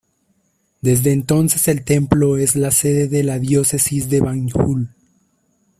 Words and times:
Desde 0.81 1.13
entonces 1.13 1.67
el 1.67 1.83
templo 1.85 2.35
es 2.39 2.55
la 2.55 2.71
sede 2.71 3.07
de 3.07 3.23
la 3.23 3.37
diócesis 3.37 4.09
de 4.09 4.19
Banjul. 4.19 4.89